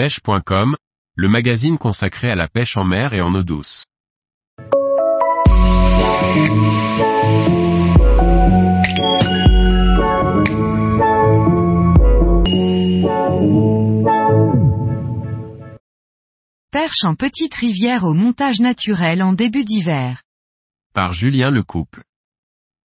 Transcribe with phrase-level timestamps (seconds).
[0.00, 0.76] pêche.com,
[1.14, 3.84] le magazine consacré à la pêche en mer et en eau douce.
[16.70, 20.22] Perche en petite rivière au montage naturel en début d'hiver.
[20.94, 22.04] Par Julien Lecouple.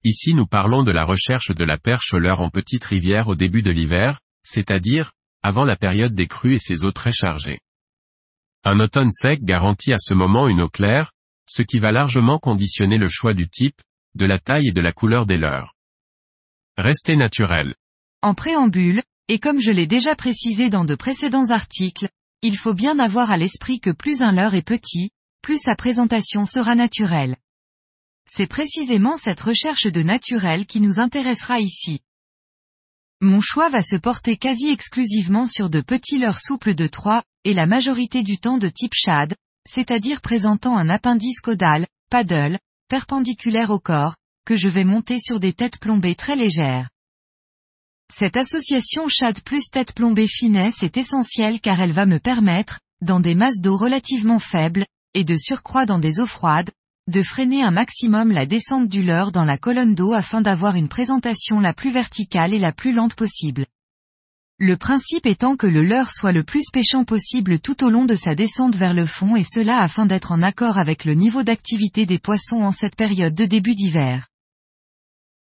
[0.02, 3.36] Ici nous parlons de la recherche de la perche au leurre en petite rivière au
[3.36, 5.12] début de l'hiver, c'est-à-dire,
[5.44, 7.60] avant la période des crues et ses eaux très chargées.
[8.64, 11.12] Un automne sec garantit à ce moment une eau claire,
[11.46, 13.78] ce qui va largement conditionner le choix du type,
[14.14, 15.74] de la taille et de la couleur des leurres.
[16.78, 17.74] Restez naturel.
[18.22, 22.08] En préambule, et comme je l'ai déjà précisé dans de précédents articles,
[22.40, 25.10] il faut bien avoir à l'esprit que plus un leurre est petit,
[25.42, 27.36] plus sa présentation sera naturelle.
[28.26, 32.00] C'est précisément cette recherche de naturel qui nous intéressera ici.
[33.24, 37.54] Mon choix va se porter quasi exclusivement sur de petits leurres souples de 3, et
[37.54, 39.34] la majorité du temps de type shad,
[39.66, 42.58] c'est-à-dire présentant un appendice caudal, paddle,
[42.90, 44.14] perpendiculaire au corps,
[44.44, 46.90] que je vais monter sur des têtes plombées très légères.
[48.12, 53.20] Cette association shad plus tête plombée finesse est essentielle car elle va me permettre, dans
[53.20, 56.72] des masses d'eau relativement faibles, et de surcroît dans des eaux froides,
[57.06, 60.88] de freiner un maximum la descente du leurre dans la colonne d'eau afin d'avoir une
[60.88, 63.66] présentation la plus verticale et la plus lente possible.
[64.58, 68.14] Le principe étant que le leurre soit le plus pêchant possible tout au long de
[68.14, 72.06] sa descente vers le fond et cela afin d'être en accord avec le niveau d'activité
[72.06, 74.28] des poissons en cette période de début d'hiver.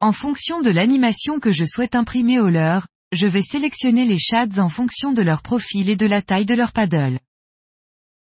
[0.01, 4.59] En fonction de l'animation que je souhaite imprimer au leurre, je vais sélectionner les shads
[4.59, 7.21] en fonction de leur profil et de la taille de leur paddle.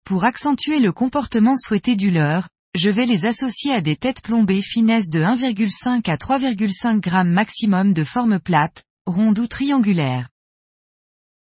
[0.04, 2.48] Pour accentuer le comportement souhaité du leurre,
[2.78, 7.92] je vais les associer à des têtes plombées finesse de 1,5 à 3,5 g maximum
[7.92, 10.30] de forme plate, ronde ou triangulaire.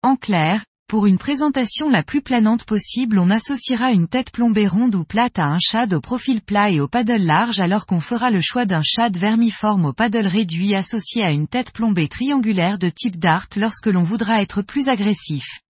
[0.03, 4.95] En clair, pour une présentation la plus planante possible on associera une tête plombée ronde
[4.95, 8.31] ou plate à un shad au profil plat et au paddle large alors qu'on fera
[8.31, 12.89] le choix d'un shad vermiforme au paddle réduit associé à une tête plombée triangulaire de
[12.89, 15.61] type dart lorsque l'on voudra être plus agressif.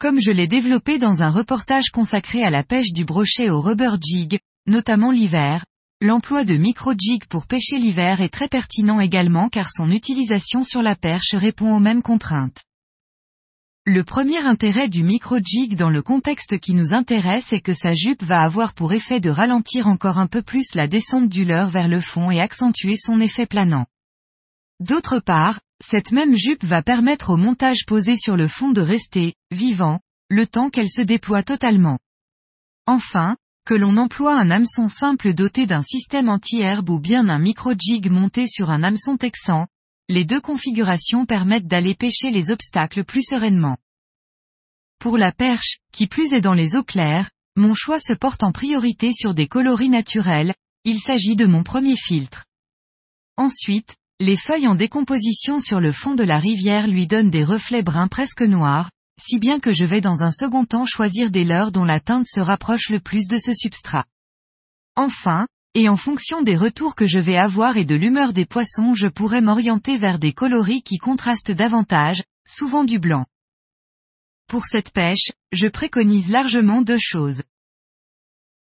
[0.00, 3.96] Comme je l'ai développé dans un reportage consacré à la pêche du brochet au rubber
[4.00, 5.66] jig, notamment l'hiver,
[6.00, 10.96] l'emploi de micro-jig pour pêcher l'hiver est très pertinent également car son utilisation sur la
[10.96, 12.62] perche répond aux mêmes contraintes.
[13.84, 18.22] Le premier intérêt du micro-jig dans le contexte qui nous intéresse est que sa jupe
[18.22, 21.88] va avoir pour effet de ralentir encore un peu plus la descente du leurre vers
[21.88, 23.84] le fond et accentuer son effet planant.
[24.80, 29.34] D'autre part, cette même jupe va permettre au montage posé sur le fond de rester,
[29.50, 31.98] vivant, le temps qu'elle se déploie totalement.
[32.86, 33.36] Enfin,
[33.66, 38.46] que l'on emploie un hameçon simple doté d'un système anti-herbe ou bien un micro-jig monté
[38.46, 39.66] sur un hameçon texan,
[40.08, 43.76] les deux configurations permettent d'aller pêcher les obstacles plus sereinement.
[44.98, 48.52] Pour la perche, qui plus est dans les eaux claires, mon choix se porte en
[48.52, 50.54] priorité sur des coloris naturels,
[50.84, 52.46] il s'agit de mon premier filtre.
[53.36, 57.82] Ensuite, les feuilles en décomposition sur le fond de la rivière lui donnent des reflets
[57.82, 61.72] bruns presque noirs, si bien que je vais dans un second temps choisir des leurres
[61.72, 64.04] dont la teinte se rapproche le plus de ce substrat.
[64.94, 68.92] Enfin, et en fonction des retours que je vais avoir et de l'humeur des poissons
[68.92, 73.24] je pourrais m'orienter vers des coloris qui contrastent davantage, souvent du blanc.
[74.48, 77.42] Pour cette pêche, je préconise largement deux choses.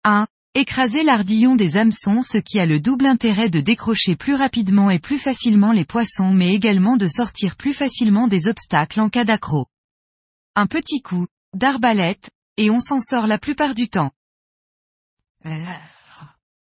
[0.06, 0.25] 1.
[0.59, 5.00] Écraser l'ardillon des hameçons ce qui a le double intérêt de décrocher plus rapidement et
[5.00, 9.68] plus facilement les poissons mais également de sortir plus facilement des obstacles en cas d'accro.
[10.58, 14.12] Un petit coup, d'arbalète, et on s'en sort la plupart du temps.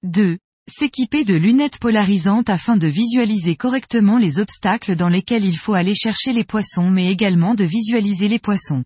[0.04, 0.38] 2.
[0.70, 5.96] S'équiper de lunettes polarisantes afin de visualiser correctement les obstacles dans lesquels il faut aller
[5.96, 8.84] chercher les poissons mais également de visualiser les poissons.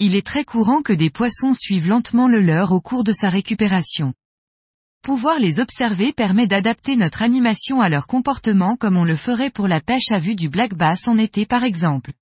[0.00, 3.30] Il est très courant que des poissons suivent lentement le leur au cours de sa
[3.30, 4.12] récupération.
[5.02, 9.68] Pouvoir les observer permet d'adapter notre animation à leur comportement comme on le ferait pour
[9.68, 12.12] la pêche à vue du black bass en été par exemple.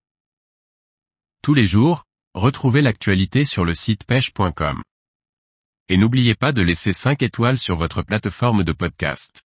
[1.43, 4.83] Tous les jours, retrouvez l'actualité sur le site pêche.com.
[5.89, 9.45] Et n'oubliez pas de laisser 5 étoiles sur votre plateforme de podcast.